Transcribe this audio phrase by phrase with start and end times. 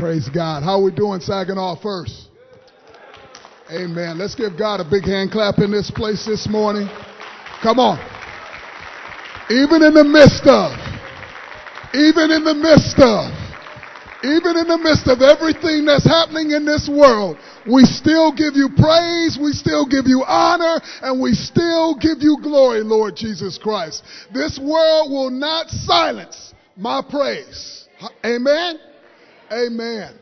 [0.00, 0.62] Praise God.
[0.62, 2.30] How we doing, Saginaw first?
[3.70, 4.16] Amen.
[4.16, 6.88] Let's give God a big hand clap in this place this morning.
[7.62, 7.98] Come on.
[9.50, 10.72] Even in the midst of,
[11.92, 13.28] even in the midst of,
[14.24, 17.36] even in the midst of everything that's happening in this world,
[17.70, 22.38] we still give you praise, we still give you honor, and we still give you
[22.42, 24.02] glory, Lord Jesus Christ.
[24.32, 27.84] This world will not silence my praise.
[28.24, 28.89] Amen.
[29.52, 30.19] Amen.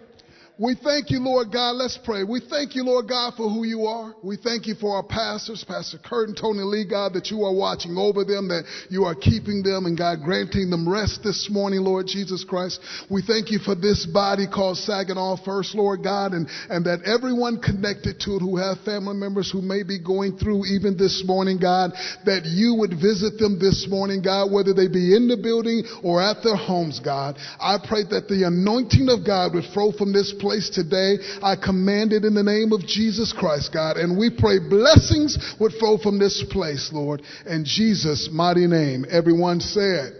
[0.61, 1.77] We thank you, Lord God.
[1.77, 2.25] Let's pray.
[2.25, 4.17] We thank you, Lord God, for who you are.
[4.25, 7.55] We thank you for our pastors, Pastor Kurt and Tony Lee, God, that you are
[7.55, 11.83] watching over them, that you are keeping them, and God, granting them rest this morning,
[11.83, 12.81] Lord Jesus Christ.
[13.09, 17.63] We thank you for this body called Saginaw First, Lord God, and, and that everyone
[17.63, 21.63] connected to it who have family members who may be going through even this morning,
[21.63, 21.93] God,
[22.27, 26.21] that you would visit them this morning, God, whether they be in the building or
[26.21, 27.39] at their homes, God.
[27.63, 31.19] I pray that the anointing of God would flow from this place place today.
[31.43, 33.99] I command it in the name of Jesus Christ, God.
[33.99, 37.21] And we pray blessings would flow from this place, Lord.
[37.45, 39.05] In Jesus' mighty name.
[39.11, 40.15] Everyone said,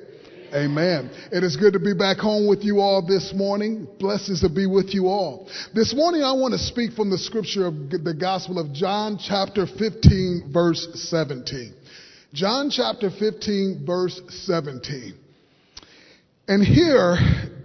[0.53, 1.11] Amen.
[1.33, 3.89] It is good to be back home with you all this morning.
[3.99, 5.49] Blessings to be with you all.
[5.75, 9.67] This morning I want to speak from the scripture of the Gospel of John chapter
[9.67, 11.73] 15 verse 17.
[12.35, 15.15] John chapter 15 verse 17.
[16.49, 17.17] And here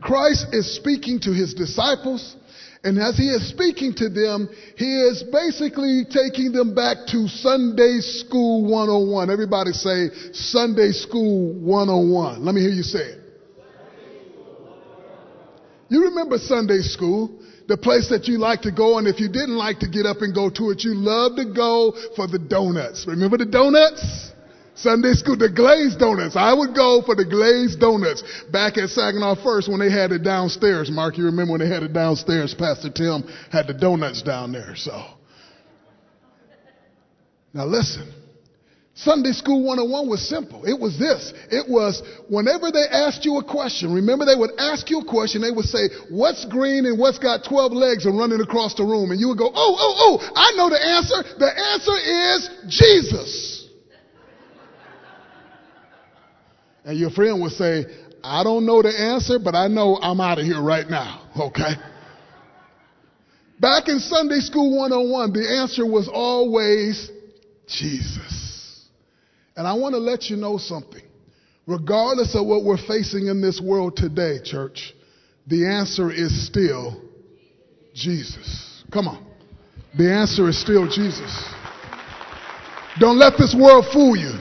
[0.02, 2.38] Christ is speaking to his disciples
[2.84, 8.00] and as he is speaking to them, he is basically taking them back to Sunday
[8.02, 9.30] School 101.
[9.30, 12.44] Everybody say Sunday School 101.
[12.44, 13.20] Let me hear you say it.
[15.88, 19.56] You remember Sunday school, the place that you like to go, and if you didn't
[19.56, 23.06] like to get up and go to it, you loved to go for the donuts.
[23.08, 24.33] Remember the donuts?
[24.76, 26.36] Sunday school, the glazed donuts.
[26.36, 30.24] I would go for the glazed donuts back at Saginaw First when they had it
[30.24, 30.90] downstairs.
[30.90, 32.54] Mark, you remember when they had it downstairs?
[32.54, 34.76] Pastor Tim had the donuts down there.
[34.76, 35.04] So,
[37.54, 38.12] now listen.
[38.96, 40.66] Sunday School 101 was simple.
[40.66, 41.34] It was this.
[41.50, 45.42] It was whenever they asked you a question, remember they would ask you a question,
[45.42, 49.10] they would say, what's green and what's got 12 legs and running across the room?
[49.10, 51.26] And you would go, oh, oh, oh, I know the answer.
[51.38, 53.53] The answer is Jesus.
[56.86, 57.86] And your friend would say,
[58.24, 61.30] I don't know the answer, but I know I'm out of here right now.
[61.38, 61.74] Okay.
[63.60, 67.10] Back in Sunday School 101, the answer was always
[67.68, 68.88] Jesus.
[69.56, 71.02] And I want to let you know something.
[71.66, 74.94] Regardless of what we're facing in this world today, church,
[75.48, 77.02] the answer is still
[77.94, 78.84] Jesus.
[78.92, 79.26] Come on.
[79.98, 81.54] The answer is still Jesus.
[83.00, 84.34] Don't let this world fool you.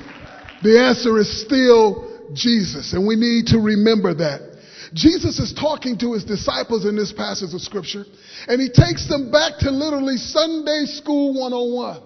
[0.63, 2.93] The answer is still Jesus.
[2.93, 4.53] And we need to remember that.
[4.95, 8.05] Jesus is talking to his disciples in this passage of scripture,
[8.47, 12.03] and he takes them back to literally Sunday School 101.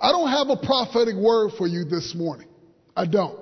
[0.00, 2.46] I don't have a prophetic word for you this morning.
[2.96, 3.40] I don't.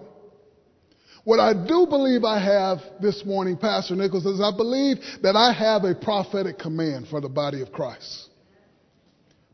[1.24, 5.52] What I do believe I have this morning, Pastor Nichols, is I believe that I
[5.52, 8.28] have a prophetic command for the body of Christ.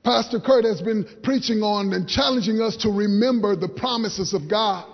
[0.04, 4.91] Pastor Kurt has been preaching on and challenging us to remember the promises of God.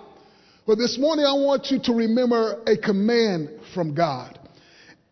[0.69, 4.37] But this morning I want you to remember a command from God.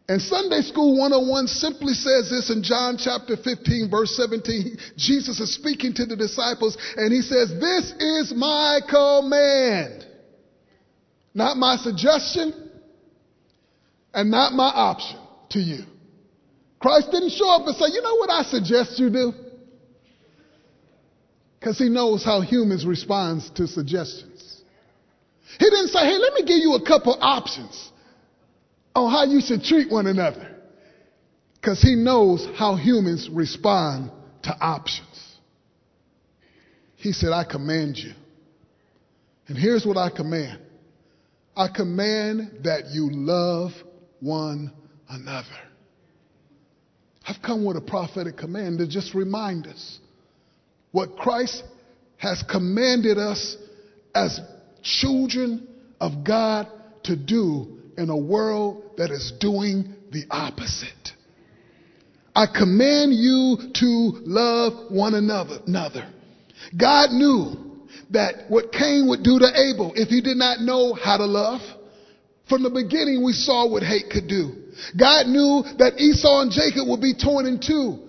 [0.08, 4.78] And Sunday School 101 simply says this in John chapter 15 verse 17.
[4.98, 10.06] Jesus is speaking to the disciples and he says, this is my command.
[11.34, 12.54] Not my suggestion
[14.14, 15.18] and not my option
[15.50, 15.86] to you.
[16.80, 19.34] Christ didn't show up and say, you know what I suggest you do?
[21.60, 24.37] Because he knows how humans respond to suggestions.
[25.60, 27.92] He didn't say, hey, let me give you a couple options
[28.94, 30.56] on how you should treat one another.
[31.56, 34.12] Because he knows how humans respond
[34.44, 35.08] to options.
[36.96, 38.14] He said, I command you.
[39.48, 40.60] And here's what I command.
[41.56, 43.72] I command that you love
[44.20, 44.72] one
[45.10, 45.48] another.
[47.26, 50.00] I've come with a prophetic command to just remind us
[50.92, 51.64] what Christ
[52.18, 53.58] has commanded us
[54.16, 54.40] as
[54.88, 55.68] children
[56.00, 56.68] of God
[57.04, 60.88] to do in a world that is doing the opposite.
[62.36, 66.08] I command you to love one another.
[66.80, 71.18] God knew that what Cain would do to Abel if he did not know how
[71.18, 71.62] to love.
[72.48, 74.54] From the beginning, we saw what hate could do.
[74.98, 78.07] God knew that Esau and Jacob would be torn in two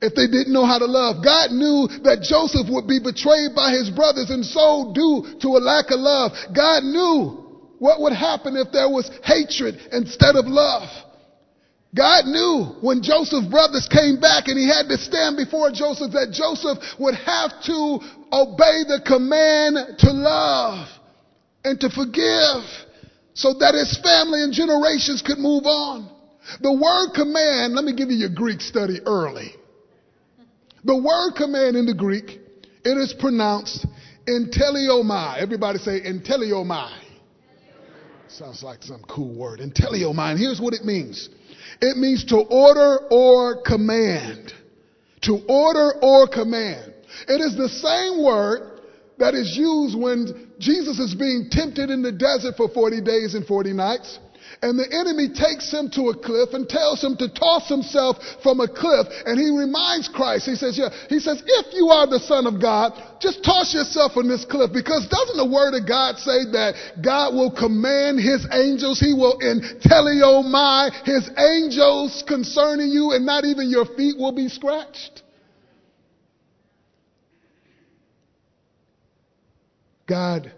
[0.00, 1.24] if they didn't know how to love.
[1.24, 5.62] God knew that Joseph would be betrayed by his brothers and so due to a
[5.62, 6.32] lack of love.
[6.54, 7.44] God knew
[7.78, 10.88] what would happen if there was hatred instead of love.
[11.94, 16.30] God knew when Joseph's brothers came back and he had to stand before Joseph that
[16.30, 17.78] Joseph would have to
[18.30, 20.86] obey the command to love
[21.64, 22.62] and to forgive
[23.32, 26.10] so that his family and generations could move on.
[26.60, 29.54] The word command, let me give you your Greek study early.
[30.84, 32.40] The word command in the Greek,
[32.84, 33.86] it is pronounced
[34.28, 35.38] enteleomai.
[35.38, 37.04] Everybody say enteleomai.
[38.28, 39.60] Sounds like some cool word.
[39.60, 40.32] Enteleomai.
[40.32, 41.28] And here's what it means.
[41.80, 44.52] It means to order or command.
[45.22, 46.94] To order or command.
[47.26, 48.80] It is the same word
[49.18, 53.46] that is used when Jesus is being tempted in the desert for 40 days and
[53.46, 54.18] 40 nights.
[54.60, 58.58] And the enemy takes him to a cliff and tells him to toss himself from
[58.58, 59.06] a cliff.
[59.24, 62.60] And he reminds Christ, he says, yeah, he says, if you are the son of
[62.60, 64.72] God, just toss yourself from this cliff.
[64.72, 68.98] Because doesn't the word of God say that God will command his angels?
[68.98, 69.38] He will
[70.42, 75.22] my his angels concerning you and not even your feet will be scratched.
[80.08, 80.52] God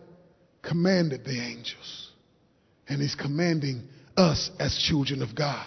[0.63, 2.11] commanded the angels,
[2.89, 3.89] and He's commanding
[4.21, 5.67] us as children of God.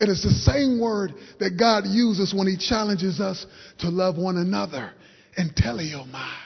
[0.00, 3.46] It is the same word that God uses when He challenges us
[3.78, 4.92] to love one another
[5.38, 6.36] enteleomai.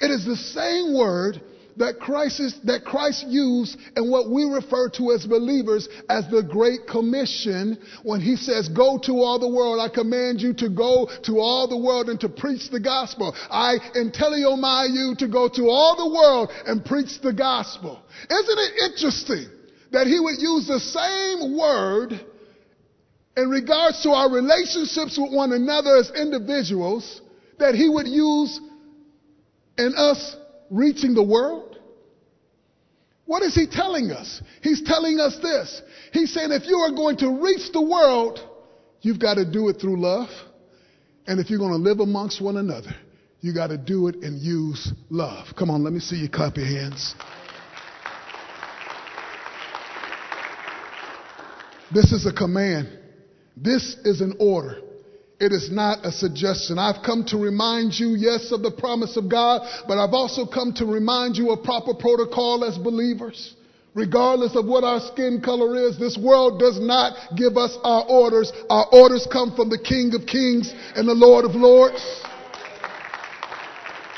[0.00, 1.40] It is the same word
[1.76, 6.42] that Christ, is, that Christ used in what we refer to as believers as the
[6.42, 9.78] Great Commission when he says, go to all the world.
[9.80, 13.34] I command you to go to all the world and to preach the gospel.
[13.50, 18.00] I enteleomai you to go to all the world and preach the gospel.
[18.30, 19.55] Isn't it interesting
[19.92, 22.12] that he would use the same word
[23.36, 27.20] in regards to our relationships with one another as individuals
[27.58, 28.60] that he would use
[29.78, 30.36] in us
[30.70, 31.78] reaching the world?
[33.26, 34.40] What is he telling us?
[34.62, 35.82] He's telling us this.
[36.12, 38.38] He's saying if you are going to reach the world,
[39.00, 40.30] you've got to do it through love.
[41.26, 42.94] And if you're going to live amongst one another,
[43.40, 45.48] you got to do it and use love.
[45.58, 47.14] Come on, let me see you clap your hands.
[51.92, 52.88] This is a command.
[53.56, 54.80] This is an order.
[55.38, 56.78] It is not a suggestion.
[56.78, 60.72] I've come to remind you, yes, of the promise of God, but I've also come
[60.74, 63.54] to remind you of proper protocol as believers.
[63.94, 68.52] Regardless of what our skin color is, this world does not give us our orders.
[68.68, 72.02] Our orders come from the King of Kings and the Lord of Lords.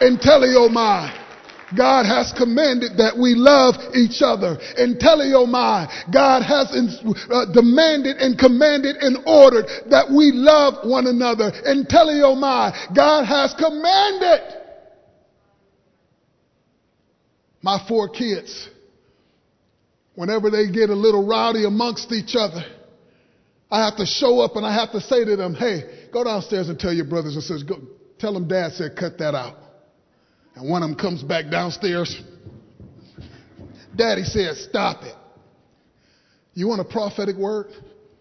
[0.00, 1.27] Enteleomai.
[1.76, 4.56] God has commanded that we love each other.
[4.78, 11.50] Enteleomai, God has uh, demanded and commanded and ordered that we love one another.
[11.50, 14.58] Enteleomai, God has commanded.
[17.60, 18.68] My four kids,
[20.14, 22.64] whenever they get a little rowdy amongst each other,
[23.70, 26.70] I have to show up and I have to say to them, hey, go downstairs
[26.70, 27.76] and tell your brothers and sisters, go,
[28.18, 29.56] tell them dad said cut that out.
[30.58, 32.20] And one of them comes back downstairs.
[33.94, 35.14] Daddy says, Stop it.
[36.52, 37.68] You want a prophetic word?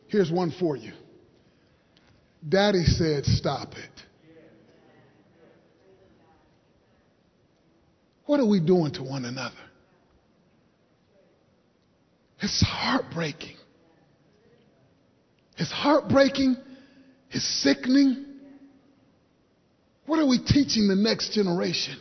[0.05, 0.91] Here's one for you.
[2.47, 3.89] Daddy said, Stop it.
[8.27, 9.55] What are we doing to one another?
[12.39, 13.55] It's heartbreaking.
[15.57, 16.55] It's heartbreaking.
[17.31, 18.25] It's sickening.
[20.05, 21.97] What are we teaching the next generation?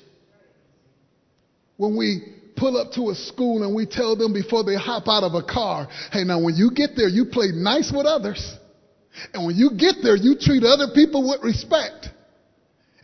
[1.76, 5.22] When we pull up to a school and we tell them before they hop out
[5.22, 8.56] of a car, hey, now when you get there, you play nice with others.
[9.32, 12.08] And when you get there, you treat other people with respect.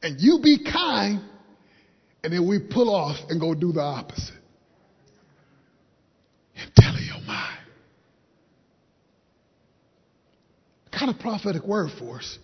[0.03, 1.23] And you be kind.
[2.25, 4.35] And then we pull off and go do the opposite.
[6.57, 7.59] And tell your mind.
[10.91, 12.39] Kind of prophetic word for us.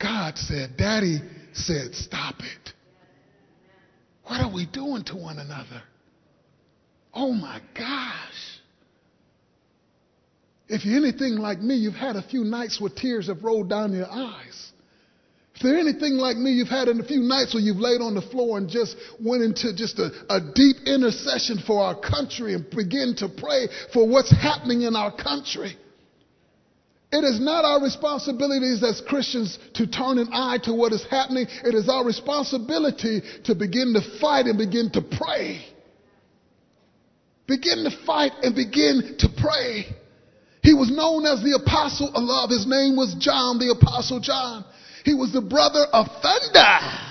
[0.00, 1.20] God said, Daddy
[1.52, 2.72] said, stop it.
[4.28, 5.82] What are we doing to one another?
[7.14, 8.60] Oh my gosh.
[10.68, 13.94] If you're anything like me, you've had a few nights where tears have rolled down
[13.94, 14.72] your eyes.
[15.54, 18.22] If you're anything like me, you've had a few nights where you've laid on the
[18.22, 23.16] floor and just went into just a, a deep intercession for our country and begin
[23.16, 25.76] to pray for what's happening in our country.
[27.10, 31.46] It is not our responsibilities as Christians to turn an eye to what is happening.
[31.64, 35.64] It is our responsibility to begin to fight and begin to pray.
[37.46, 39.86] Begin to fight and begin to pray.
[40.62, 42.50] He was known as the apostle of love.
[42.50, 44.66] His name was John, the apostle John.
[45.04, 47.07] He was the brother of thunder.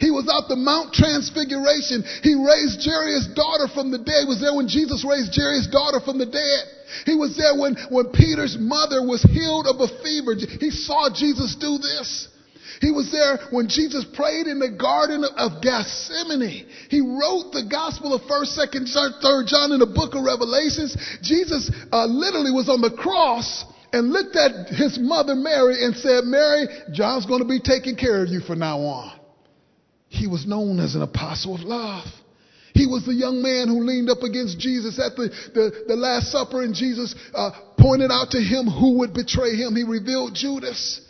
[0.00, 2.02] He was out the Mount Transfiguration.
[2.24, 4.24] He raised Jairus' daughter from the dead.
[4.24, 6.62] He was there when Jesus raised Jairus' daughter from the dead.
[7.04, 10.34] He was there when, when Peter's mother was healed of a fever.
[10.34, 12.28] He saw Jesus do this.
[12.80, 16.64] He was there when Jesus prayed in the Garden of Gethsemane.
[16.88, 20.96] He wrote the Gospel of 1st, 2nd, 3rd John in the book of Revelations.
[21.20, 26.24] Jesus uh, literally was on the cross and looked at his mother Mary and said,
[26.24, 29.19] Mary, John's going to be taking care of you from now on.
[30.10, 32.04] He was known as an apostle of love.
[32.74, 36.32] He was the young man who leaned up against Jesus at the, the, the Last
[36.32, 39.74] Supper, and Jesus uh, pointed out to him who would betray him.
[39.76, 41.00] He revealed Judas.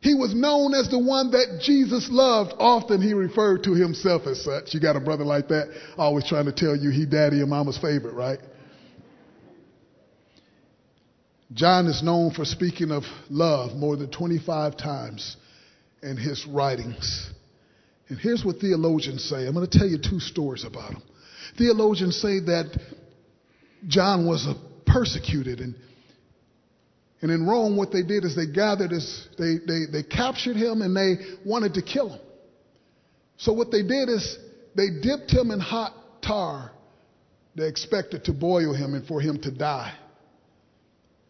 [0.00, 2.54] He was known as the one that Jesus loved.
[2.58, 4.72] Often he referred to himself as such.
[4.72, 7.78] You got a brother like that, always trying to tell you he daddy and mama's
[7.78, 8.38] favorite, right?
[11.52, 15.36] John is known for speaking of love more than 25 times
[16.02, 17.30] in his writings.
[18.08, 19.46] And here's what theologians say.
[19.46, 21.02] I'm going to tell you two stories about him.
[21.56, 22.78] Theologians say that
[23.86, 24.46] John was
[24.86, 25.74] persecuted and
[27.20, 30.82] and in Rome, what they did is they gathered his, they, they, they captured him
[30.82, 32.20] and they wanted to kill him.
[33.38, 34.38] So what they did is
[34.76, 36.70] they dipped him in hot tar.
[37.56, 39.94] They expected to boil him and for him to die.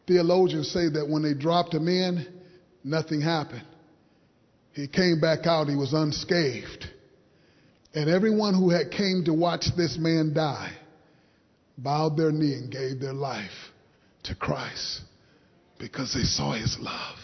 [0.07, 2.27] Theologians say that when they dropped him in,
[2.85, 3.65] nothing happened.
[4.79, 6.87] He came back out, he was unscathed.
[7.95, 10.73] And everyone who had came to watch this man die
[11.77, 13.73] bowed their knee and gave their life
[14.23, 15.01] to Christ
[15.81, 17.19] because they saw his love.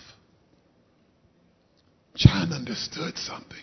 [2.16, 3.56] John understood something.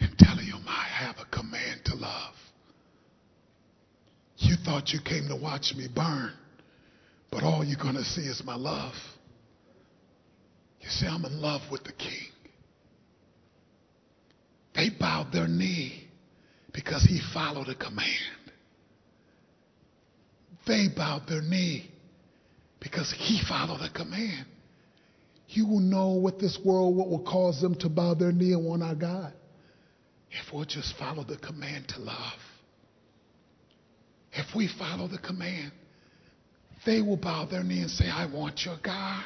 [0.00, 2.34] I'm telling you, I have a command to love.
[4.38, 6.32] You thought you came to watch me burn,
[7.30, 8.94] but all you're going to see is my love.
[10.80, 12.28] You see, I'm in love with the king.
[14.74, 16.08] They bowed their knee
[16.72, 18.08] because he followed a command.
[20.66, 21.90] They bowed their knee
[22.80, 24.46] because he followed a command.
[25.48, 28.64] You will know what this world, what will cause them to bow their knee and
[28.64, 29.32] want our God.
[30.30, 32.38] If we'll just follow the command to love.
[34.32, 35.72] If we follow the command,
[36.84, 39.24] they will bow their knee and say, I want your God.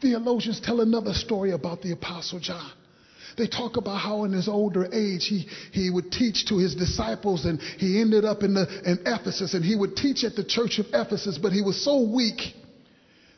[0.00, 2.70] Theologians tell another story about the Apostle John.
[3.36, 7.46] They talk about how in his older age he, he would teach to his disciples
[7.46, 10.78] and he ended up in, the, in Ephesus and he would teach at the church
[10.78, 12.54] of Ephesus, but he was so weak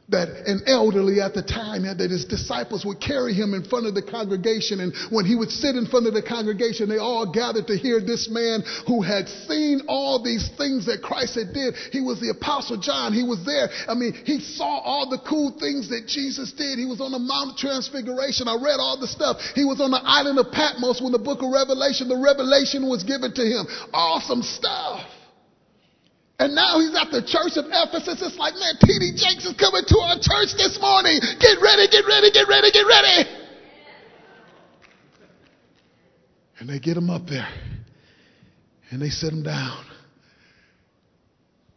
[0.08, 3.94] that an elderly at the time that his disciples would carry him in front of
[3.94, 4.80] the congregation.
[4.80, 8.00] And when he would sit in front of the congregation they all gathered to hear
[8.00, 11.74] this man who had seen all these things that christ had did.
[11.90, 13.12] He was the apostle john.
[13.12, 13.70] He was there.
[13.88, 16.78] I mean he saw all the cool things that jesus did.
[16.78, 18.46] He was on the mount of transfiguration.
[18.46, 19.40] I read all the stuff.
[19.54, 23.04] He was on the island of patmos when the book of revelation the revelation was
[23.04, 23.64] given to him.
[23.92, 25.13] Awesome stuff
[26.38, 28.20] and now he's at the church of Ephesus.
[28.20, 29.14] It's like, man, T.D.
[29.14, 31.20] Jakes is coming to our church this morning.
[31.38, 33.30] Get ready, get ready, get ready, get ready.
[36.58, 37.48] And they get him up there.
[38.90, 39.84] And they sit him down.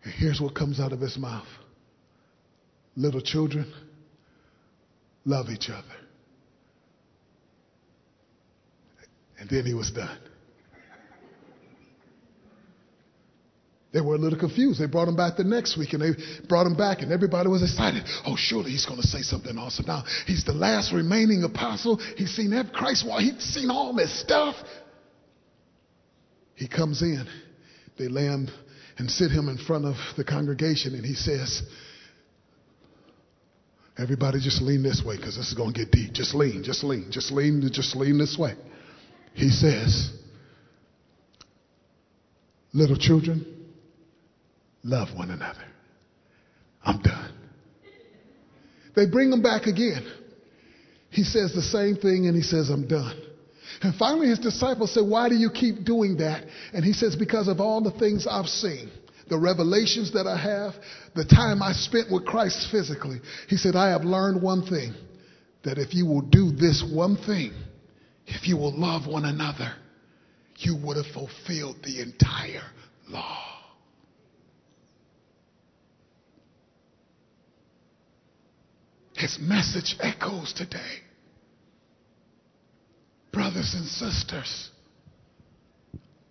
[0.03, 1.47] And here's what comes out of his mouth
[2.95, 3.71] Little children,
[5.23, 5.83] love each other.
[9.39, 10.17] And then he was done.
[13.93, 14.81] They were a little confused.
[14.81, 16.11] They brought him back the next week and they
[16.47, 18.03] brought him back and everybody was excited.
[18.25, 19.85] Oh, surely he's going to say something awesome.
[19.87, 21.97] Now, he's the last remaining apostle.
[22.17, 23.21] He's seen every Christ, Why?
[23.21, 24.55] he's seen all this stuff.
[26.55, 27.27] He comes in.
[27.97, 28.49] They lay him
[28.97, 31.61] and sit him in front of the congregation and he says,
[33.97, 36.13] everybody just lean this way because this is going to get deep.
[36.13, 38.53] Just lean, just lean, just lean, just lean this way.
[39.33, 40.11] He says,
[42.73, 43.56] little children,
[44.87, 45.65] Love one another.
[46.81, 47.33] I'm done.
[48.95, 50.09] They bring him back again.
[51.09, 53.21] He says the same thing and he says, I'm done.
[53.81, 56.45] And finally, his disciples say, Why do you keep doing that?
[56.73, 58.89] And he says, Because of all the things I've seen,
[59.29, 60.73] the revelations that I have,
[61.15, 63.19] the time I spent with Christ physically.
[63.49, 64.93] He said, I have learned one thing
[65.65, 67.51] that if you will do this one thing,
[68.25, 69.73] if you will love one another,
[70.59, 72.63] you would have fulfilled the entire
[73.09, 73.46] law.
[79.17, 81.01] His message echoes today.
[83.33, 84.69] Brothers and sisters,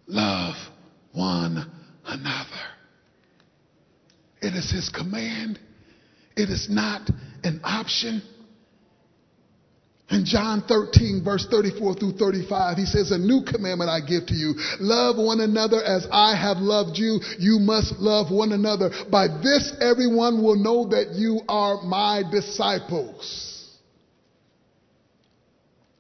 [0.07, 0.55] love
[1.13, 1.69] one
[2.05, 2.49] another.
[4.41, 5.59] It is His command,
[6.37, 7.11] it is not
[7.43, 8.23] an option.
[10.09, 14.35] In John 13, verse 34 through 35, he says, A new commandment I give to
[14.35, 14.55] you.
[14.79, 17.21] Love one another as I have loved you.
[17.39, 18.91] You must love one another.
[19.11, 23.53] By this, everyone will know that you are my disciples.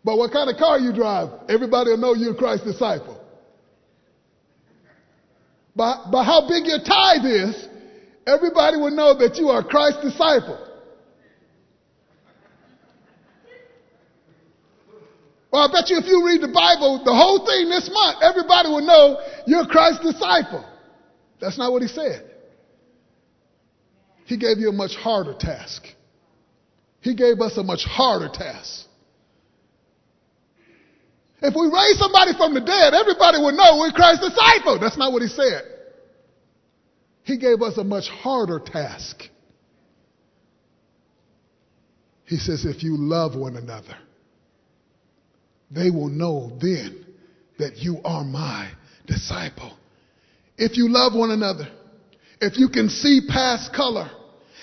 [0.04, 3.20] But what kind of car you drive, everybody will know you're Christ's disciple.
[5.74, 7.68] But, but how big your tithe is,
[8.24, 10.65] everybody will know that you are Christ's disciple.
[15.52, 18.68] Well, I bet you if you read the Bible, the whole thing this month, everybody
[18.68, 20.64] will know you're Christ's disciple.
[21.40, 22.30] That's not what he said.
[24.24, 25.86] He gave you a much harder task.
[27.00, 28.86] He gave us a much harder task.
[31.40, 34.80] If we raise somebody from the dead, everybody would know we're Christ's disciple.
[34.80, 35.62] That's not what he said.
[37.22, 39.22] He gave us a much harder task.
[42.24, 43.96] He says, if you love one another,
[45.70, 47.04] they will know then
[47.58, 48.70] that you are my
[49.06, 49.76] disciple.
[50.58, 51.68] If you love one another,
[52.40, 54.10] if you can see past color,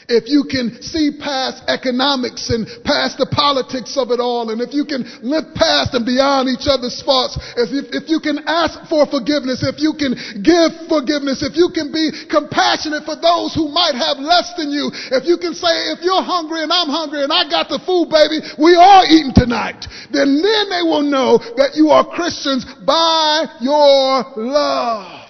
[0.09, 4.73] if you can see past economics and past the politics of it all, and if
[4.73, 9.07] you can live past and beyond each other's faults, if, if you can ask for
[9.07, 13.95] forgiveness, if you can give forgiveness, if you can be compassionate for those who might
[13.95, 17.31] have less than you, if you can say, if you're hungry and I'm hungry and
[17.31, 21.75] I got the food, baby, we all eating tonight, then then they will know that
[21.75, 25.22] you are Christians by your love.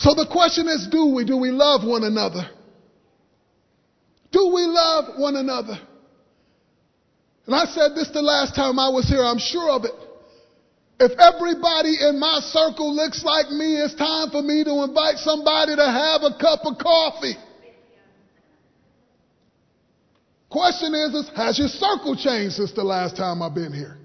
[0.00, 1.24] So the question is, do we?
[1.24, 2.48] Do we love one another?
[4.32, 5.78] Do we love one another?
[7.44, 9.92] And I said this the last time I was here, I'm sure of it.
[11.00, 15.76] If everybody in my circle looks like me, it's time for me to invite somebody
[15.76, 17.36] to have a cup of coffee.
[20.48, 23.99] Question is, is has your circle changed since the last time I've been here?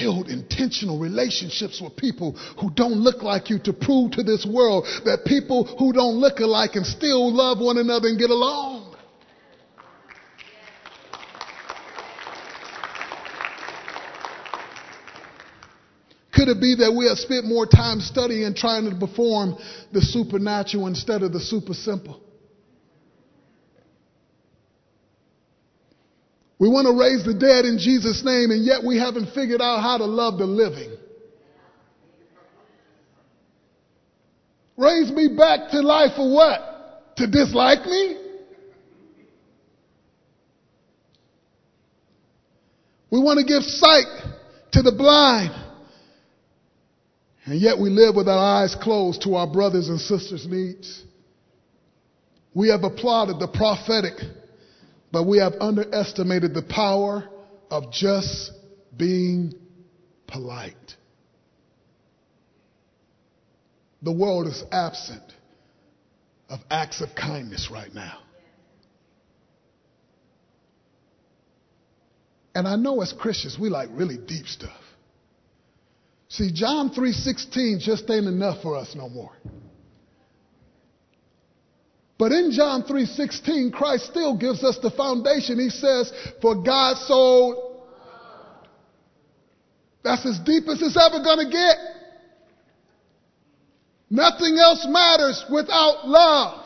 [0.00, 4.86] Build intentional relationships with people who don't look like you to prove to this world
[5.04, 8.96] that people who don't look alike can still love one another and get along.
[16.32, 19.58] Could it be that we have spent more time studying and trying to perform
[19.92, 22.22] the supernatural instead of the super simple?
[26.60, 29.80] We want to raise the dead in Jesus' name, and yet we haven't figured out
[29.80, 30.94] how to love the living.
[34.76, 37.16] Raise me back to life for what?
[37.16, 38.16] To dislike me?
[43.10, 44.06] We want to give sight
[44.72, 45.52] to the blind.
[47.46, 51.04] And yet we live with our eyes closed to our brothers and sisters' needs.
[52.52, 54.14] We have applauded the prophetic
[55.12, 57.28] but we have underestimated the power
[57.70, 58.52] of just
[58.96, 59.54] being
[60.26, 60.96] polite.
[64.02, 65.22] The world is absent
[66.48, 68.18] of acts of kindness right now.
[72.54, 74.70] And I know as Christians we like really deep stuff.
[76.28, 79.32] See, John 3:16 just ain't enough for us no more.
[82.20, 85.58] But in John 3:16, Christ still gives us the foundation.
[85.58, 87.66] He says, "For God so
[90.02, 91.76] That's as deep as it's ever going to get.
[94.08, 96.64] Nothing else matters without love.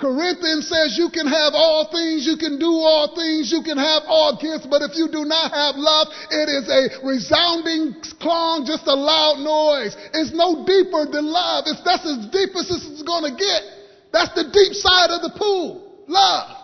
[0.00, 4.02] Corinthians says you can have all things, you can do all things, you can have
[4.06, 8.88] all gifts, but if you do not have love, it is a resounding clong, just
[8.88, 9.96] a loud noise.
[10.12, 11.64] It's no deeper than love.
[11.68, 13.73] It's that's as deep as it's going to get.
[14.14, 16.04] That's the deep side of the pool.
[16.06, 16.56] Love.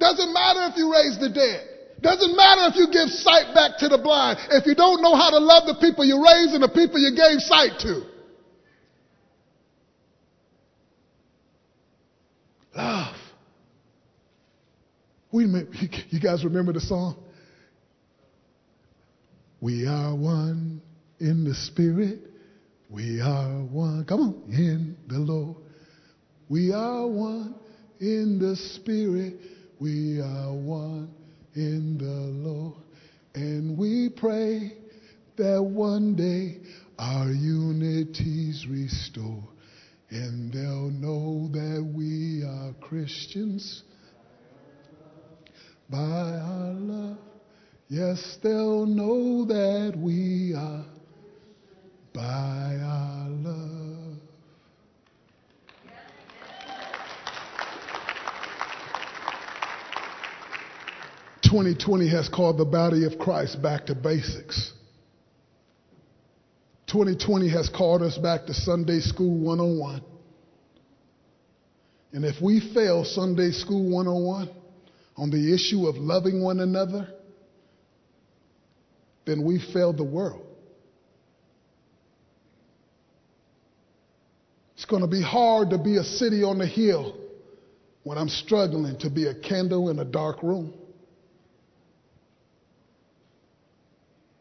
[0.00, 1.68] Doesn't matter if you raise the dead.
[2.00, 4.38] Doesn't matter if you give sight back to the blind.
[4.50, 7.14] If you don't know how to love the people you raised and the people you
[7.14, 8.02] gave sight to.
[12.74, 13.16] Love.
[15.30, 15.68] Wait a minute.
[16.08, 17.16] You guys remember the song?
[19.60, 20.80] We are one
[21.20, 22.27] in the spirit.
[22.90, 24.04] We are one.
[24.06, 24.44] Come on.
[24.50, 25.56] In the Lord.
[26.48, 27.54] We are one
[28.00, 29.34] in the Spirit.
[29.78, 31.10] We are one
[31.54, 32.82] in the Lord.
[33.34, 34.72] And we pray
[35.36, 36.60] that one day
[36.98, 39.44] our unity's restored.
[40.10, 43.82] And they'll know that we are Christians
[45.90, 47.18] by our love.
[47.88, 50.84] Yes, they'll know that we are
[52.18, 54.16] by our love.
[61.48, 64.72] Twenty twenty has called the body of Christ back to basics.
[66.88, 70.02] 2020 has called us back to Sunday School 101.
[72.14, 74.50] And if we fail Sunday School 101
[75.16, 77.06] on the issue of loving one another,
[79.26, 80.47] then we fail the world.
[84.78, 87.16] It's going to be hard to be a city on the hill
[88.04, 90.72] when I'm struggling to be a candle in a dark room.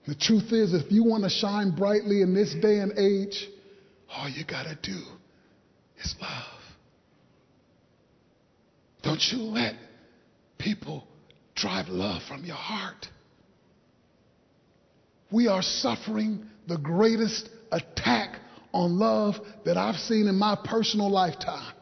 [0.05, 3.49] The truth is, if you want to shine brightly in this day and age,
[4.13, 4.99] all you got to do
[5.99, 6.61] is love.
[9.01, 9.73] Don't you let
[10.59, 11.07] people
[11.55, 13.07] drive love from your heart.
[15.31, 18.39] We are suffering the greatest attack
[18.77, 19.35] on love
[19.65, 21.73] that I've seen in my personal lifetime.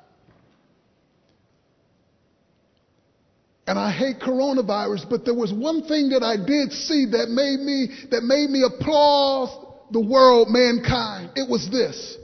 [3.68, 7.60] And I hate coronavirus, but there was one thing that I did see that made
[7.60, 11.32] me, that made me applaud the world, mankind.
[11.36, 12.16] It was this.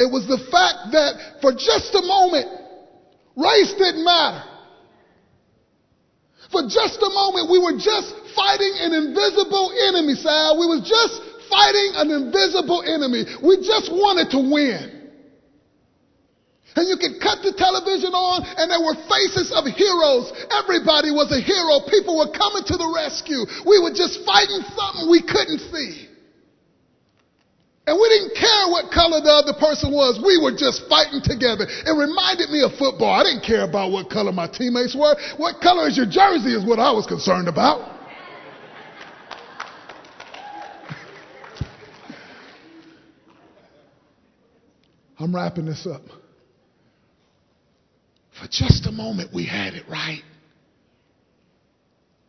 [0.00, 2.48] It was the fact that for just a moment,
[3.36, 4.42] race didn't matter.
[6.50, 10.58] For just a moment, we were just fighting an invisible enemy, Sal.
[10.58, 13.24] We was just fighting an invisible enemy.
[13.42, 14.96] We just wanted to win.
[16.76, 20.28] And you could cut the television on and there were faces of heroes.
[20.52, 21.80] Everybody was a hero.
[21.88, 23.48] People were coming to the rescue.
[23.64, 26.06] We were just fighting something we couldn't see.
[27.88, 30.20] And we didn't care what color the other person was.
[30.20, 31.64] We were just fighting together.
[31.64, 33.08] It reminded me of football.
[33.08, 35.16] I didn't care about what color my teammates were.
[35.40, 37.95] What color is your jersey is what I was concerned about.
[45.18, 46.02] I'm wrapping this up.
[48.40, 50.22] For just a moment, we had it right.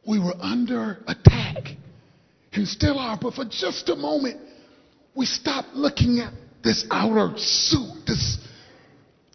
[0.08, 1.76] We were under attack
[2.54, 4.40] and still are, but for just a moment,
[5.16, 8.38] we stopped looking at this outer suit, this,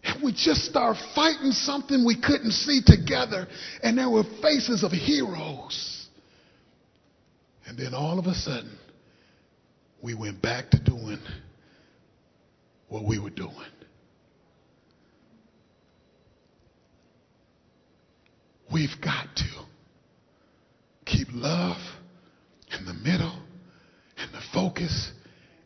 [0.03, 3.47] and we just started fighting something we couldn't see together,
[3.83, 6.07] and there were faces of heroes.
[7.67, 8.77] And then all of a sudden,
[10.01, 11.19] we went back to doing
[12.93, 13.55] what we were doing.
[18.71, 19.65] We've got to
[21.03, 21.77] keep love
[22.77, 23.35] in the middle,
[24.17, 25.11] in the focus,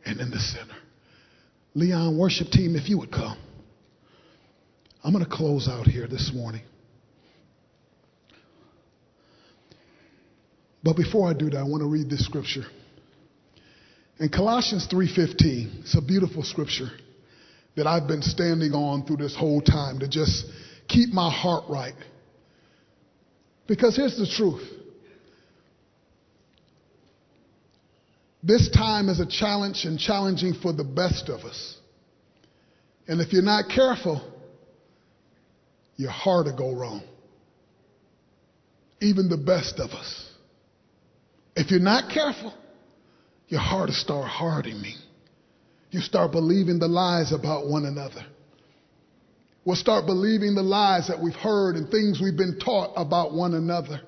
[0.06, 0.78] and in the center.
[1.74, 3.38] Leon, worship team, if you would come.
[5.04, 6.62] I'm going to close out here this morning.
[10.82, 12.64] But before I do that, I want to read this scripture.
[14.18, 16.90] In Colossians 3:15, it's a beautiful scripture
[17.78, 20.46] that I've been standing on through this whole time to just
[20.88, 21.94] keep my heart right.
[23.68, 24.68] Because here's the truth
[28.44, 31.78] this time is a challenge and challenging for the best of us.
[33.08, 34.22] And if you're not careful,
[35.98, 37.04] your heart will go wrong.
[39.02, 40.30] Even the best of us.
[41.56, 42.54] If you're not careful,
[43.50, 44.96] your heart will start hardening.
[45.90, 48.26] You start believing the lies about one another.
[49.64, 53.54] We'll start believing the lies that we've heard and things we've been taught about one
[53.54, 54.02] another.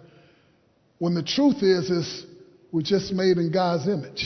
[0.99, 2.25] When the truth is, is
[2.71, 4.25] we're just made in God's image.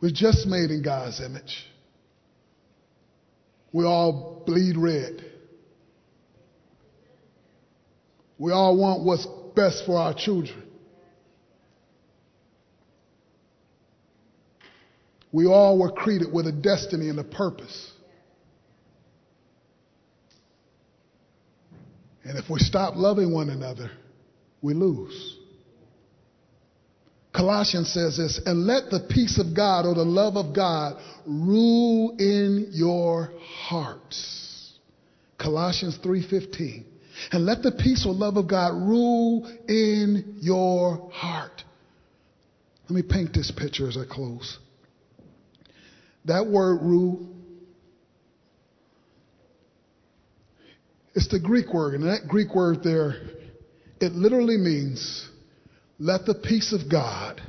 [0.00, 1.66] We're just made in God's image.
[3.72, 5.24] We all bleed red.
[8.38, 10.67] We all want what's best for our children.
[15.32, 17.92] We all were created with a destiny and a purpose.
[22.24, 23.90] And if we stop loving one another,
[24.60, 25.36] we lose.
[27.32, 32.16] Colossians says this, and let the peace of God or the love of God rule
[32.18, 34.72] in your hearts.
[35.38, 36.84] Colossians 3:15.
[37.32, 41.64] And let the peace or love of God rule in your heart.
[42.88, 44.58] Let me paint this picture as I close.
[46.28, 47.28] That word rule
[51.14, 53.14] It's the Greek word, and that Greek word there,
[54.00, 55.28] it literally means,
[55.98, 57.42] let the peace of God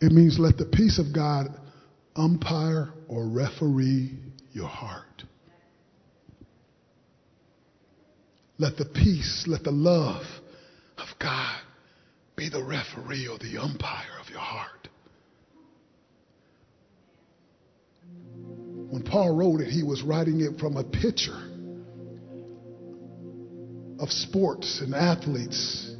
[0.00, 1.48] It means let the peace of God
[2.14, 4.12] umpire or referee
[4.56, 5.22] your heart.
[8.56, 10.24] Let the peace, let the love
[10.96, 11.60] of God
[12.36, 14.88] be the referee or the umpire of your heart.
[18.88, 21.52] When Paul wrote it, he was writing it from a picture
[23.98, 25.94] of sports and athletes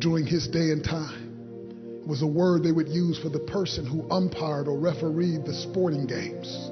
[0.00, 2.02] during his day and time.
[2.02, 5.54] It was a word they would use for the person who umpired or refereed the
[5.54, 6.70] sporting games.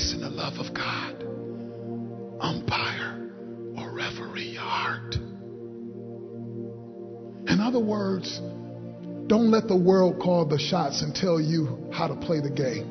[0.00, 1.22] Peace and the love of God
[2.40, 3.30] umpire
[3.76, 5.14] or referee your heart.
[7.46, 8.40] In other words,
[9.26, 12.86] don't let the world call the shots and tell you how to play the game.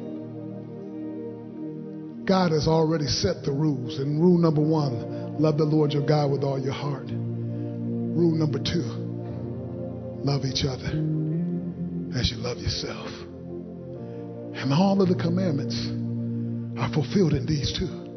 [2.25, 3.97] God has already set the rules.
[3.97, 7.07] And rule number one, love the Lord your God with all your heart.
[7.09, 8.85] Rule number two,
[10.23, 10.89] love each other
[12.19, 13.09] as you love yourself.
[14.53, 15.89] And all of the commandments
[16.79, 18.09] are fulfilled in these two.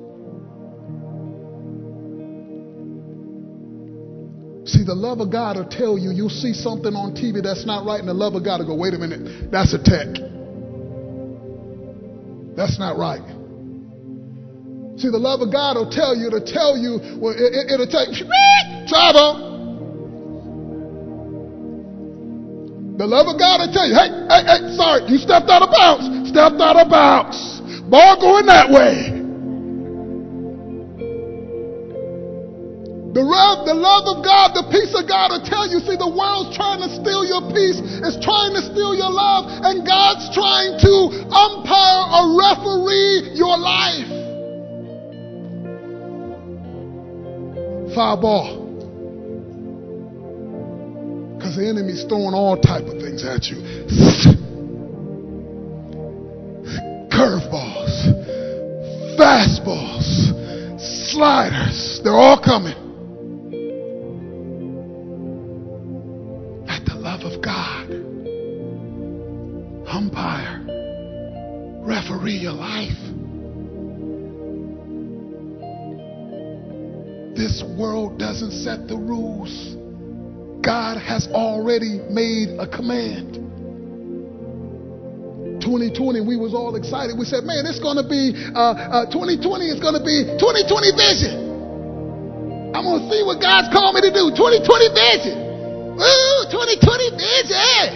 [4.64, 7.84] See, the love of God will tell you, you'll see something on TV that's not
[7.84, 10.06] right, and the love of God will go, wait a minute, that's a tech.
[12.54, 13.26] That's not right.
[15.02, 18.06] See, the love of God will tell you to tell you, well, it, will tell
[18.06, 18.22] you,
[18.86, 19.50] travel.
[23.02, 25.74] The love of God will tell you, hey, hey, hey, sorry, you stepped out of
[25.74, 26.28] bounds.
[26.30, 27.61] Stepped out of bounds.
[27.92, 29.12] Ball going that way.
[33.12, 35.76] The love, the love of God, the peace of God will tell you.
[35.84, 39.84] See, the world's trying to steal your peace, it's trying to steal your love, and
[39.84, 40.92] God's trying to
[41.28, 44.08] umpire or referee your life.
[47.92, 48.56] Foul ball.
[51.36, 54.40] Because the enemy's throwing all type of things at you.
[61.22, 62.00] fastballs, sliders.
[62.02, 62.76] They're all coming.
[66.68, 67.90] At the love of God.
[69.88, 70.64] Umpire.
[71.84, 72.90] Referee your life.
[77.36, 79.76] This world doesn't set the rules.
[80.62, 83.51] God has already made a command.
[85.72, 87.16] 2020, we was all excited.
[87.16, 90.68] We said, man, it's going to be, uh, uh, 2020 is going to be 2020
[90.92, 91.32] vision.
[92.76, 94.28] I'm going to see what God's called me to do.
[94.36, 95.96] 2020 vision.
[95.96, 97.88] Woo, 2020 vision.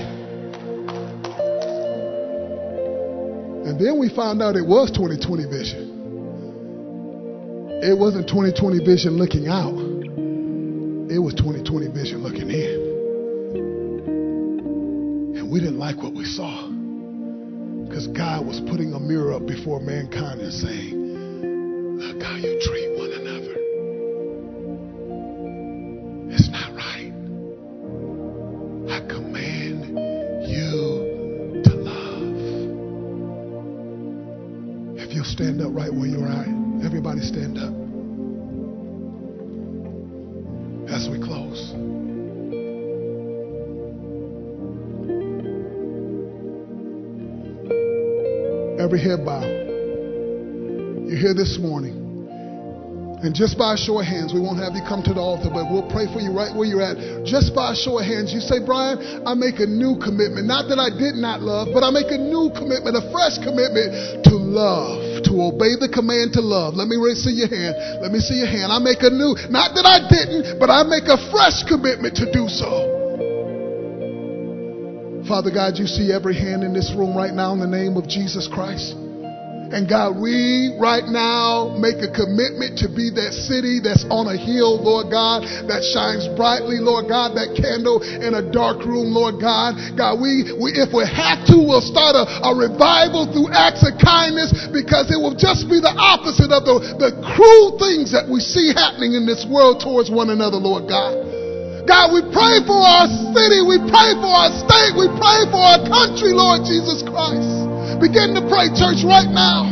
[3.69, 5.85] And then we found out it was 2020 vision.
[7.85, 9.77] It wasn't 2020 vision looking out.
[11.13, 12.73] It was 2020 vision looking in.
[15.37, 16.76] And we didn't like what we saw.
[17.89, 22.86] Because God was putting a mirror up before mankind and saying, Look how you treat
[48.97, 49.29] Every head.
[51.05, 52.01] You're here this morning.
[53.21, 55.53] And just by a show of hands, we won't have you come to the altar,
[55.53, 56.97] but we'll pray for you right where you're at.
[57.29, 58.97] Just by a show of hands, you say, Brian,
[59.29, 60.49] I make a new commitment.
[60.49, 64.25] Not that I did not love, but I make a new commitment, a fresh commitment
[64.33, 66.73] to love, to obey the command to love.
[66.73, 68.01] Let me see your hand.
[68.01, 68.73] Let me see your hand.
[68.73, 72.33] I make a new, not that I didn't, but I make a fresh commitment to
[72.33, 72.96] do so.
[75.29, 78.07] Father God, you see every hand in this room right now in the name of
[78.07, 78.95] Jesus Christ.
[79.75, 84.39] And God, we right now make a commitment to be that city that's on a
[84.39, 89.43] hill, Lord God, that shines brightly, Lord God, that candle in a dark room, Lord
[89.43, 89.75] God.
[89.99, 93.99] God, we, we if we have to, we'll start a, a revival through acts of
[93.99, 98.39] kindness because it will just be the opposite of the, the cruel things that we
[98.39, 101.26] see happening in this world towards one another, Lord God.
[101.87, 103.63] God, we pray for our city.
[103.63, 104.99] We pray for our state.
[104.99, 107.47] We pray for our country, Lord Jesus Christ.
[108.03, 109.71] Begin to pray, church, right now.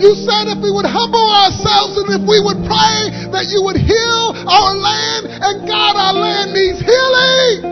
[0.00, 3.76] You said if we would humble ourselves and if we would pray that you would
[3.76, 5.28] heal our land.
[5.28, 7.68] And God, our land needs healing.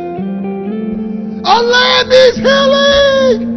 [1.41, 3.49] Our land needs healing.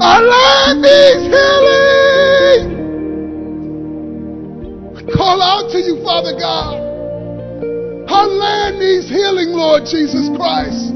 [0.00, 2.64] Our land needs healing.
[4.96, 6.89] We call out to you, Father God.
[8.10, 10.90] Our land needs healing, Lord Jesus Christ.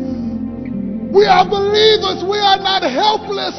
[1.14, 2.26] We are believers.
[2.26, 3.54] We are not helpless.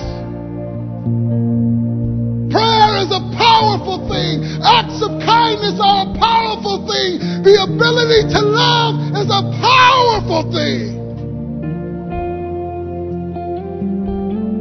[2.52, 4.44] Prayer is a powerful thing.
[4.60, 7.24] Acts of kindness are a powerful thing.
[7.48, 10.96] The ability to love is a powerful thing.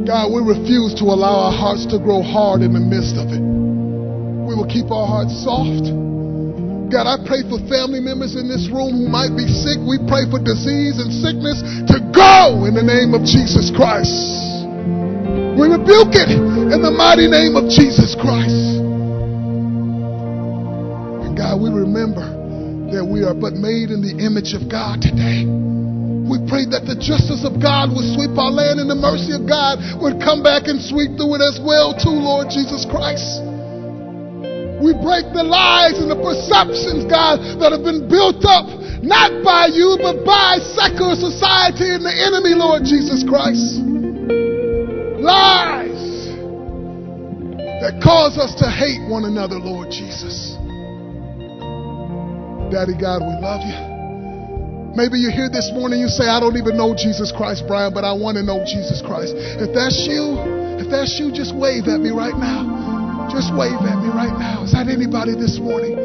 [0.07, 3.43] God, we refuse to allow our hearts to grow hard in the midst of it.
[3.43, 6.14] We will keep our hearts soft.
[6.91, 9.81] God, I pray for family members in this room who might be sick.
[9.81, 14.13] We pray for disease and sickness to go in the name of Jesus Christ.
[15.57, 18.83] We rebuke it in the mighty name of Jesus Christ.
[21.25, 22.27] And God, we remember
[22.93, 25.47] that we are but made in the image of God today.
[26.27, 29.47] We pray that the justice of God would sweep our land and the mercy of
[29.49, 33.54] God would come back and sweep through it as well, too, Lord Jesus Christ.
[34.85, 38.69] We break the lies and the perceptions, God, that have been built up
[39.01, 43.81] not by you, but by secular society and the enemy, Lord Jesus Christ.
[45.17, 46.29] Lies
[47.81, 50.53] that cause us to hate one another, Lord Jesus.
[52.69, 53.77] Daddy God, we love you.
[54.93, 58.05] Maybe you're here this morning, you say, I don't even know Jesus Christ, Brian, but
[58.05, 59.33] I want to know Jesus Christ.
[59.33, 60.37] If that's you,
[60.77, 62.94] if that's you, just wave at me right now.
[63.31, 64.63] Just wave at me right now.
[64.63, 65.97] Is that anybody this morning?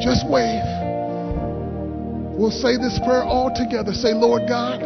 [0.00, 0.64] Just wave.
[2.36, 3.92] We'll say this prayer all together.
[3.92, 4.82] Say, Lord God,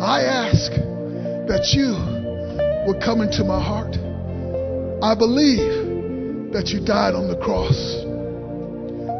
[0.00, 0.72] I ask
[1.52, 1.92] that you
[2.88, 3.94] would come into my heart.
[5.04, 7.76] I believe that you died on the cross,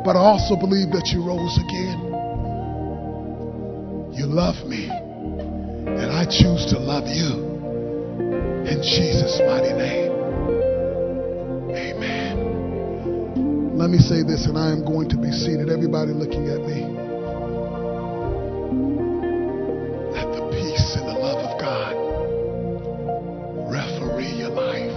[0.05, 2.01] but I also believe that you rose again.
[4.17, 7.45] You love me, and I choose to love you.
[8.65, 10.06] In Jesus' mighty name.
[13.87, 15.71] Let me say this, and I am going to be seated.
[15.71, 16.83] Everybody looking at me.
[20.11, 21.95] Let the peace and the love of God
[23.71, 24.91] referee your life.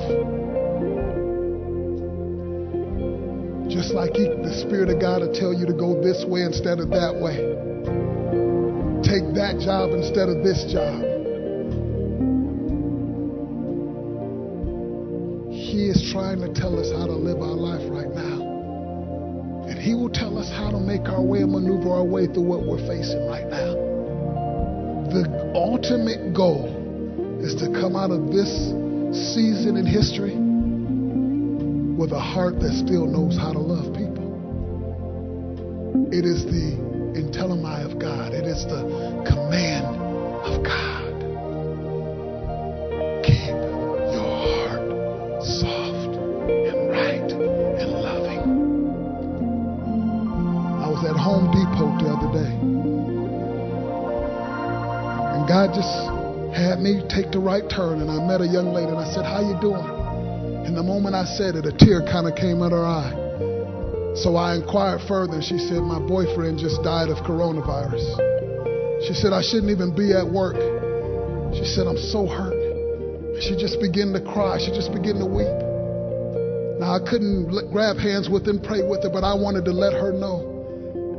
[3.70, 6.80] Just like he, the Spirit of God will tell you to go this way instead
[6.80, 7.46] of that way
[9.06, 11.06] take that job instead of this job.
[15.54, 17.06] He is trying to tell us how
[20.90, 23.76] make our way and maneuver our way through what we're facing right now.
[25.14, 26.66] The ultimate goal
[27.46, 28.50] is to come out of this
[29.36, 30.34] season in history
[31.96, 34.26] with a heart that still knows how to love people.
[36.12, 36.74] It is the
[37.22, 38.34] enteleomai of God.
[38.34, 38.82] It is the
[39.30, 40.89] command of God.
[52.50, 53.60] The other day.
[55.38, 55.94] And God just
[56.54, 59.24] had me take the right turn and I met a young lady and I said,
[59.24, 59.86] How you doing?
[60.66, 63.14] And the moment I said it, a tear kind of came out of her eye.
[64.18, 65.40] So I inquired further.
[65.40, 68.04] and She said, My boyfriend just died of coronavirus.
[69.08, 70.58] She said, I shouldn't even be at work.
[71.56, 72.58] She said, I'm so hurt.
[73.42, 74.60] She just began to cry.
[74.60, 75.50] She just began to weep.
[76.84, 79.94] Now, I couldn't grab hands with and pray with her, but I wanted to let
[79.94, 80.49] her know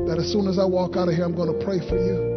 [0.07, 2.31] that as soon as I walk out of here, I'm going to pray for you.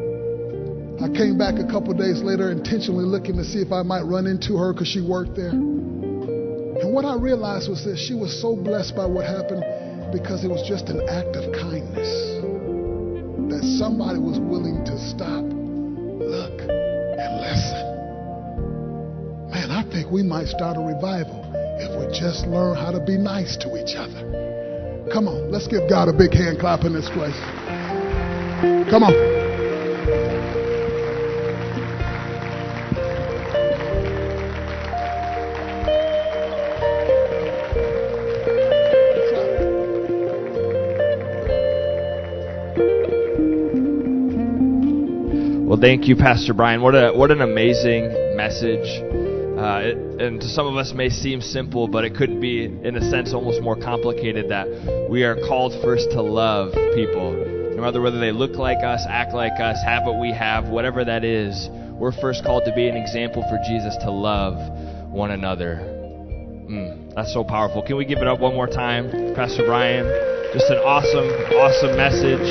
[1.01, 4.27] I came back a couple days later intentionally looking to see if I might run
[4.27, 5.49] into her because she worked there.
[5.49, 9.63] And what I realized was that she was so blessed by what happened
[10.11, 12.07] because it was just an act of kindness
[13.51, 17.83] that somebody was willing to stop, look, and listen.
[19.51, 21.41] Man, I think we might start a revival
[21.83, 25.09] if we just learn how to be nice to each other.
[25.11, 27.35] Come on, let's give God a big hand clap in this place.
[28.63, 29.13] Come on.
[45.67, 46.81] Well, thank you, Pastor Brian.
[46.81, 48.77] What a what an amazing message.
[49.57, 52.95] Uh, it, and to some of us may seem simple, but it could be, in
[52.95, 54.47] a sense, almost more complicated.
[54.47, 57.33] That we are called first to love people,
[57.91, 61.23] no whether they look like us, act like us, have what we have, whatever that
[61.25, 61.67] is.
[61.91, 64.55] We're first called to be an example for Jesus to love
[65.11, 65.75] one another.
[65.75, 67.81] Mm, that's so powerful.
[67.81, 70.05] Can we give it up one more time, Pastor Brian?
[70.53, 71.27] Just an awesome,
[71.59, 72.47] awesome message.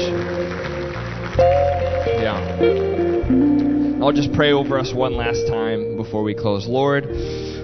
[2.21, 4.03] Yeah.
[4.03, 6.67] I'll just pray over us one last time before we close.
[6.67, 7.07] Lord,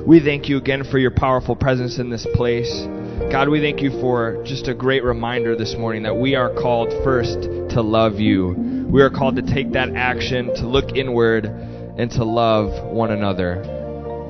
[0.06, 2.86] we thank you again for your powerful presence in this place.
[3.18, 6.88] God, we thank you for just a great reminder this morning that we are called
[7.04, 8.54] first to love you.
[8.88, 13.60] We are called to take that action, to look inward, and to love one another.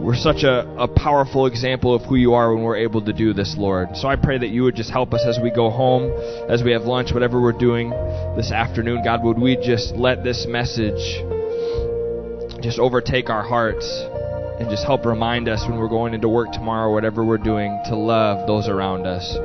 [0.01, 3.33] we're such a, a powerful example of who you are when we're able to do
[3.33, 3.91] this, Lord.
[3.95, 6.11] So I pray that you would just help us as we go home,
[6.49, 7.91] as we have lunch, whatever we're doing
[8.37, 9.05] this afternoon.
[9.05, 11.23] God, would we just let this message
[12.63, 13.87] just overtake our hearts
[14.59, 17.97] and just help remind us when we're going into work tomorrow, whatever we're doing, to
[17.97, 19.37] love those around us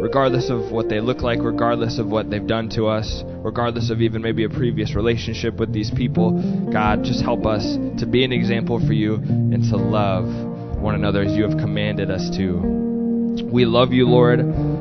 [0.00, 4.00] regardless of what they look like, regardless of what they've done to us, regardless of
[4.00, 6.70] even maybe a previous relationship with these people.
[6.72, 7.64] God, just help us
[7.98, 10.26] to be an example for you and to love
[10.78, 12.78] one another as you have commanded us to.
[13.44, 14.40] We love you, Lord.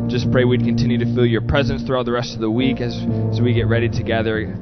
[0.10, 2.96] Just pray we'd continue to feel your presence throughout the rest of the week as,
[3.32, 4.56] as we get ready together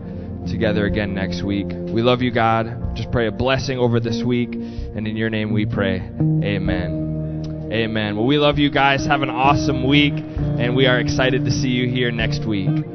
[0.45, 1.67] together again next week.
[1.69, 2.95] We love you, God.
[2.95, 5.97] Just pray a blessing over this week, and in your name we pray.
[5.97, 7.69] Amen.
[7.71, 8.15] Amen.
[8.15, 9.05] Well, we love you guys.
[9.05, 12.94] Have an awesome week, and we are excited to see you here next week.